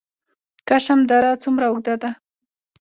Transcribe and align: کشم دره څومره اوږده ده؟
کشم 0.67 0.99
دره 1.09 1.31
څومره 1.43 1.65
اوږده 1.69 1.95
ده؟ 2.01 2.09